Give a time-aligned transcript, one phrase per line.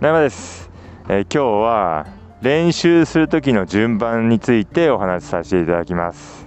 [0.00, 0.70] 生です、
[1.08, 2.06] えー、今日は
[2.40, 6.46] 練習する時の順番についてお話しさせていただきます。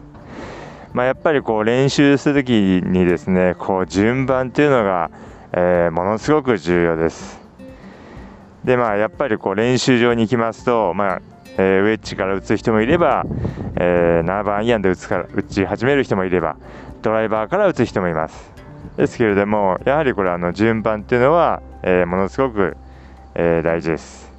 [0.94, 5.12] まあ、やっぱりこう練習する時にですねこう順番っていうのが、
[5.52, 7.42] えー、ものすごく重要です。
[8.64, 11.22] でまあやっぱりこう練習場に行きますと、まあ
[11.58, 13.26] えー、ウェッジから打つ人もいれば、
[13.76, 16.56] えー、7番アイアンで打つから打ち始める人もいれば
[17.02, 18.54] ドライバーから打つ人もいます。
[18.96, 22.78] ですけれどもやはりこれあの順番っていうのは、えー、ものすごく
[23.36, 24.32] えー、大事です。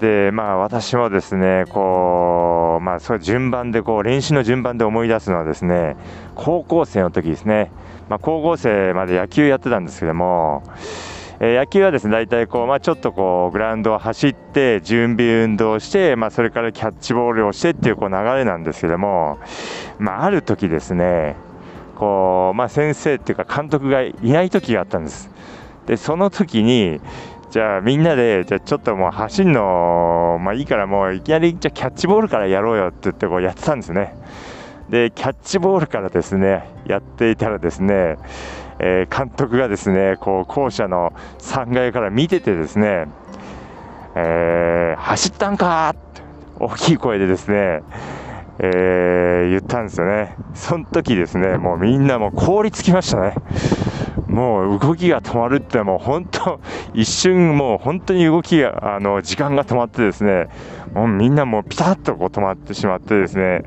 [0.00, 5.96] でまあ私もですねこうまあそう順番でこう練習の順番で思い出すのはですね
[6.34, 7.70] 高校生の時ですね、
[8.08, 10.62] まあ、高校生まで野球やってたんですけども、
[11.38, 19.38] えー、野球はですね大体こう、まあ、ちょっとこうグラウンドを走って準備運動して、まあ、それからキャッチボールをしてっていうこう流れなんですけども、
[19.98, 21.36] まあ、ある時ですね
[21.96, 25.28] こう、まあ、先生っていうか監督がいない時があったんです。
[25.86, 27.00] でその時に
[27.50, 34.14] じゃあみんなで、じゃあちょっともう走るの、まあいいからもういきなりじゃキャッチボールからやろうよって言ってこうやってたんですね。
[34.88, 38.18] で、キャッチボールからですね、やっていたらですね、
[38.78, 43.08] えー、監督がですね、こう校舎の3階から見ててですね、
[44.14, 46.22] えー、走ったんかって
[46.60, 47.82] 大きい声でですね、
[48.60, 50.36] えー、言ったんですよね。
[50.54, 53.34] その時ですね、もうみんなもう凍りつきましたね。
[54.30, 56.60] もう動きが止まるってもう本当
[56.94, 60.48] 一瞬もう本当に動きがあの時間が止まってですね
[60.94, 63.64] もうみんなもうピタッとこう止まってしまってですね、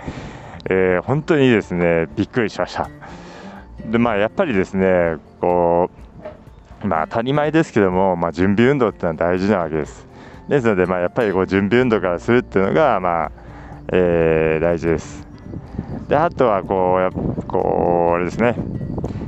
[0.69, 2.89] えー、本当にですねびっくりしました。
[3.85, 5.89] でまあやっぱりですねこ
[6.83, 10.07] うまあ当たり前ですけども、まあ、準備運動ってのは大事なわけです。
[10.47, 13.31] ですのでまあやっぱりこう準備運動からするっていうのがまあ、
[13.91, 15.27] えー、大事です。
[16.07, 17.11] であとはこうや
[17.47, 18.55] こうあれですね。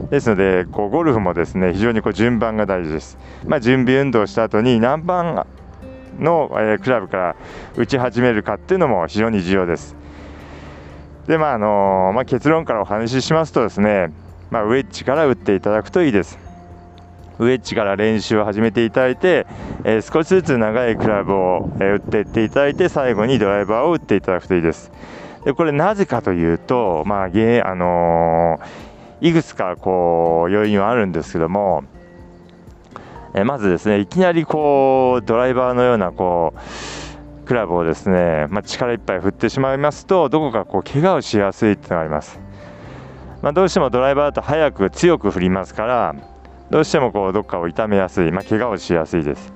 [0.10, 5.46] ですのでこうゴルフもですね非常にこう順番が大事です、まあ、準備運動した後に何番
[6.20, 7.36] の、え、クラブから
[7.76, 9.96] 打ち始めるかっていうのも非常に重要です。
[11.28, 14.14] でまああの、まあ、結論からお話ししますとですね、
[14.52, 16.38] まあ、ウェッジから打っていただくといいです。
[17.38, 19.46] ウェッジから練習を始めていただいて、
[19.84, 24.92] えー、少しずつ長いクラブを、え打っていっていただいて最後にドライバーを打っていただくといいです。
[25.44, 28.95] でこれなぜかというと、まあゲあのー
[29.28, 31.84] いくつかこう要因はあるんですけども、
[33.34, 42.40] えまずですねいきなりこうドライバーのようなこうクラブをですね、まあ、力いっぱい振ってしまいますとどこかこう怪我をしやすいっていうのがあります、
[43.42, 46.16] まあ、どうしてもドライバーだと速く強く振りますから
[46.70, 49.54] どうしてもこうどっかを痛めやすい、まあ、怪我をしやすいです。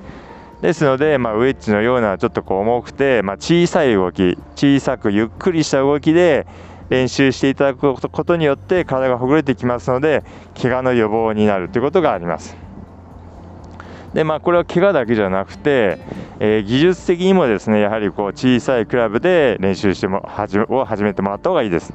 [0.61, 6.47] ですので、まあ、ウェッジのようなちょっとこう重くて、まあ、小さい動き小さくゆっくりした動きで
[6.89, 10.23] 練習していただくことによって体がほぐれてきますので
[10.59, 12.57] 怪我の予防になるということがあります。
[14.13, 15.99] でまあ、これは怪我だけじゃなくて、
[16.39, 21.93] えー、技術的にもですねやはりこう小さいクラブで練習してもはじを始めてもらった方がいいです。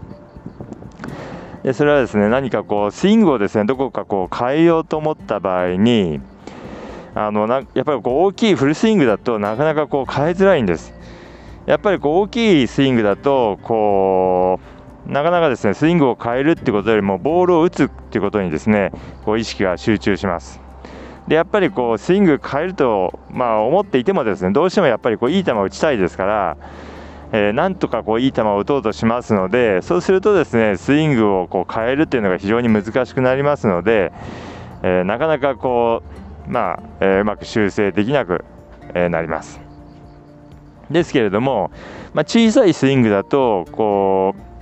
[1.65, 6.21] でそれはですね何かこうスイングをですねどこかこう変えようと思った場合に
[7.15, 10.95] あのなやっぱりこう大きいフルスイングだとなかなかこう変えづらいんです。
[11.67, 14.74] やっぱりこう大きいスイングだとこう
[15.07, 18.91] なかなかですねスイングを変えるってことよりもボールを打つってことにですね
[19.25, 20.61] こう意識が集中します。
[21.29, 26.57] でやっぱりこうスイング変えると、まあ、思っていてもですねどうしてもやっぱりこういい球を打ちたいですから、
[27.33, 34.13] えー、なんとかこういい球を打とうとしますのでそうするとですねスイングをこう変えるっていうのが非常に難しくなりますので、
[34.83, 36.03] えー、なかなかこ
[36.47, 38.45] う、まあえー、うまく修正できなく、
[38.93, 39.61] えなります。
[40.91, 41.71] ですけれども、
[42.13, 44.54] まあ、小さいスイングだとこう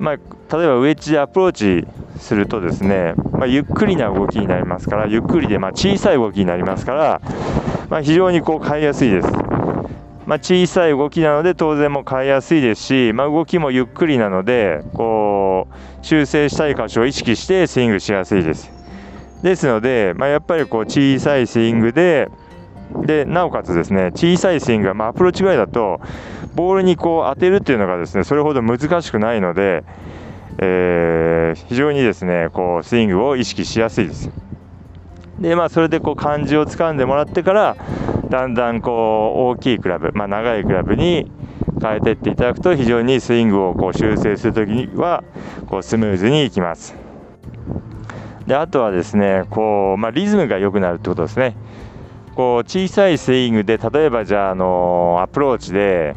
[0.00, 1.86] まあ、例えばウェッジでアプローチ
[2.18, 7.20] するとですね、まあ、ゆっくりな動きになりますからゆっくりでま小さい動きになりますから、
[7.90, 9.28] まあ、非常にこう変えやすいです、
[10.24, 18.72] ま小さい動きなので当然も変えやすいですし、ま動きもゆっくりなのでこう修正したい箇所を意識してスイングしやすいです。
[19.42, 22.30] ですので、まやっぱりこう小さいスイングで
[23.04, 26.00] でなおかつですね小さいスイングが、ま、アプローチぐらいだと
[26.54, 29.84] ボールにこう当てるっていうのがですねそれほど難しくないので、
[30.58, 34.30] えー、非常にですねこうスイングを意識しやすいです。
[35.38, 37.76] でまあそれでこう感じをつかんでもらってから
[38.28, 41.30] だんだんこう大きいクラブ、まあ、長いクラブに
[41.80, 45.24] 変えていっていただくと非常にスイングをこう修正するときには
[45.66, 46.94] こうスムーズにいきます。
[48.46, 51.56] であとはですねこう、まあ、リズムが良くなるってことですね。
[52.34, 56.14] こう小さいスイングで例えばじゃあ、あのアプローチで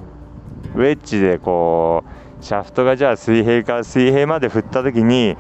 [0.76, 2.04] ウェッジでこ
[2.42, 5.38] うシャフトがじゃあ水平から水平まで振った時に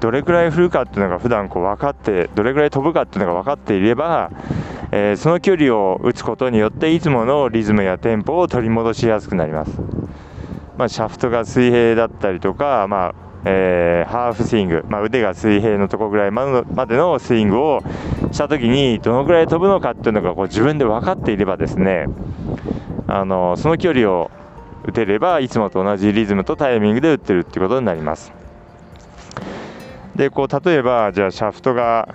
[0.00, 4.30] どれくらい振るかっていうのが普段こう分かってどれくらい飛ぶかっていうのが分かっていれば、
[4.92, 9.72] えー、その距離を打つことによっていつものリズムやテンポを取り戻しやすくなります、
[10.76, 13.14] まあ、シャフトが水平だったりとか、まあ
[13.46, 17.82] えー、ハーフスイング、まあ、腕が水平のとこぐらいまでのスイングを
[18.32, 22.06] した時にどのぐらい飛ぶのかっていうのがこう自分で分かっていればですね
[23.06, 24.30] あのその距離を
[24.86, 28.32] 打てればいつもと同じリズムとタイミングで打ってるっていうことになります。
[30.14, 32.14] でこう例えばじゃあシャフトが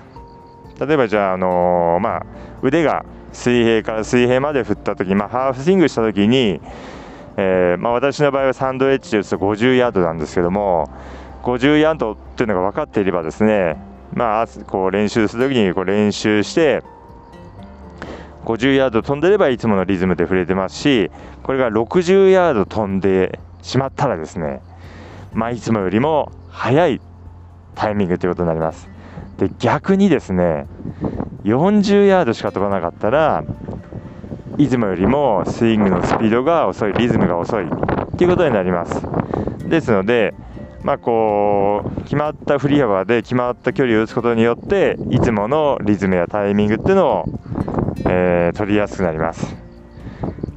[0.79, 2.25] 例えばじゃあ、あのー、まあ、
[2.61, 6.61] 腕が水平から水平まで振った時、まあ、ハーフスイングした時に、
[7.35, 10.89] えー、まあ、私の場合はサンドエッジで打つと50ヤードなんですけども
[11.43, 13.77] 50ヤードっていうのが分かっていればですね、
[14.13, 16.83] まあ、こう練習する時にこう練習して
[18.45, 21.11] 50ヤード飛んでればいつものリズムで触れてますし
[21.43, 24.61] これが60ヤード飛んでしまったらですね、
[25.33, 27.01] まあ、いつもよりも速い
[27.75, 28.89] タイミングということになります。
[29.37, 30.67] で逆にですね
[31.43, 33.43] 40ヤードしか飛ばなかったら
[34.57, 39.01] いつもよりもスイングのスピードが遅いリズムが遅いっていうことになります
[39.69, 40.33] ですので
[40.83, 47.25] まあこう決まった振り幅で決まった距離を打つことによっていつものリズムやタイミングっていうのを、
[48.07, 49.55] えー、取りやすくなります。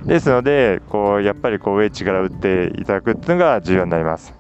[0.05, 4.35] ですのでこうやっぱりこうウェッジから打っていただくっていうのが重要になります。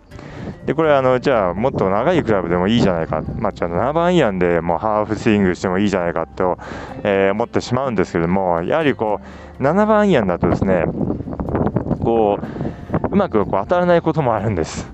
[0.66, 6.58] でこれあのじゃあもっと長いクラブでもいいじゃないか、まあ、じゃあ7番アイアンでもうハーフスイングしてもいいじゃないかと、
[7.02, 9.20] えー、思ってしまうんですけどもやはりこ
[9.58, 10.84] う7番アイアンだとですね
[12.00, 14.90] こううまくこう当たらないこともあるんです。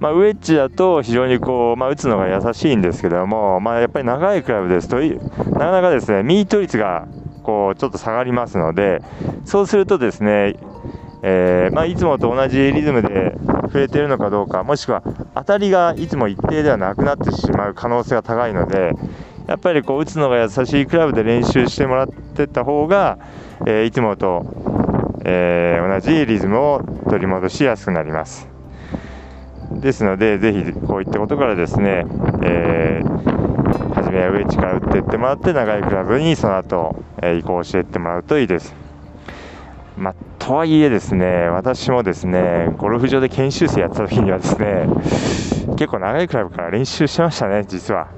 [0.00, 7.08] まあ、ウェッジだと非常にこう、まあ、打つのが優しいんですけども、まあ、やっぱり長いクラブですとなかなかですねミート率が
[7.48, 9.00] こうちょっと下がりますので
[9.46, 10.56] そうするとですね
[11.20, 15.02] えー、まあ、いつもと同じリズムで触れているのかどうかもしくは
[15.34, 18.92] 当たりがいつも一定ではなくなってしまう可能性が高いので
[19.48, 23.18] やっぱりこう打つのが優しいクラブで練習してもらってった方が、
[23.66, 24.44] えー、いつもと、
[25.24, 28.46] えー、同じリズムを取り戻しやすくなります。
[29.72, 32.04] ですので、ぜひこういったことからですね、
[32.42, 33.37] えー、
[34.08, 38.74] 初めはウェッジから打っていってもらって長いクラブにその後、え、移行していってもらうといいです。
[39.98, 44.88] まあ、とはいえですね、私もですね、ゴルフ場で研修生やった時にはですね、
[45.76, 48.08] 結構長いクラブから練習してましたね、実は。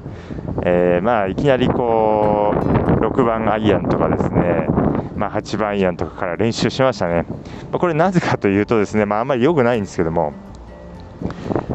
[0.62, 4.68] えー、まあ、いきなりこう、6番アイアンとかですね、
[5.16, 7.24] まあ、8番アイアンとかから練習しましたね。
[7.72, 10.34] まあ、これなぜかというとですね、まあ、あんまり良くないんですけども、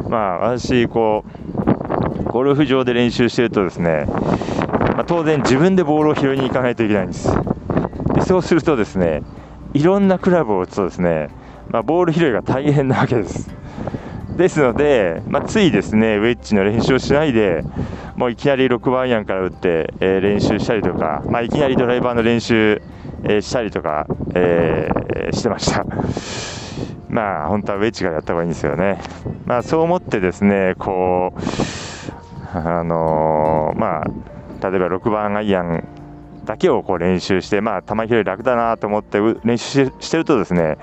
[0.08, 1.35] まあ、私、こう、
[2.36, 7.30] ゴルフ場で練習してるとですね、まあ、当然自分でボールを拾いに行かないといけないんです。
[8.14, 9.22] でそうするとですね、
[9.72, 11.30] いろんなクラブを打つとですね、
[11.70, 13.48] まあ、ボール拾いが大変なわけです。
[14.36, 17.64] ですので、まあ、ついですねウェッジの練習をしないで
[18.16, 22.82] もういきなり6番アイアンから打って、えー、練習したりとか、まあ、いきなりドライバーの練習、
[23.24, 25.86] えー、したりとか、えー、してました。
[27.08, 29.00] まあ本当はウェッジからやった方がいいんですよね。
[29.46, 31.85] まあそう思ってですねこう
[32.56, 34.04] あのまあ
[34.68, 35.86] 例えば6番アイアン
[36.44, 40.78] だけをこう練習して、まあ、球拾い楽だなと思って練習してるとですね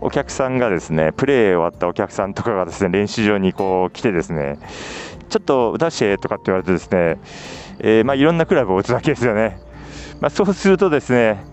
[0.00, 4.58] お客さんがですねプレー終わったお客さんとかがですね練習場にこう来てですね
[5.28, 7.18] ちょっと打たしてとかって言われてですね、
[7.78, 9.58] えー、まあ、いろんなクラブを打つわけですよね。
[10.20, 11.44] まあ、そうするとですね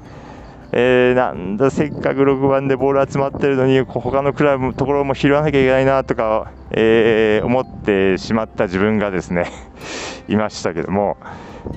[0.76, 9.52] えー、なんだせっかく6番でボール集まってるのに他のクラブのところも拾わなきゃいけないなとか、えー、思ってしまった自分がですね
[10.28, 11.18] いましたけども、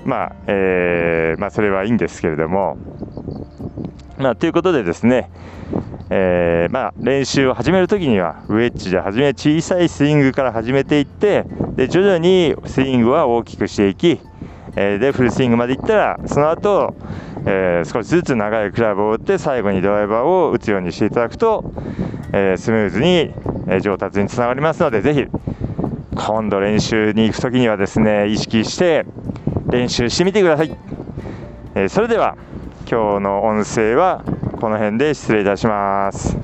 [0.06, 2.78] まあえー、まあ、それはいいんですけれども、
[4.16, 5.28] まあ、ということでですね、
[6.08, 14.20] えー、まあ、練習を始めるときにはウェッジで初め小さいスイングから始めていってで徐々にスイングは大きくしていき、
[14.74, 16.94] えー、でフルスイングまでいったらその後、
[17.46, 21.72] えー、少しずつ長いクラブを打って最後にドライバーを打つようにしていただくと、
[22.32, 23.32] えスムーズに
[23.80, 25.24] 上達につながりますのでぜひ
[26.16, 29.06] 今度練習に行くときにはですね意識して
[29.68, 30.76] 練習してみてください、
[31.76, 32.36] えそれでは
[32.90, 34.24] 今日の音声は
[34.60, 36.36] この辺で失礼いたします。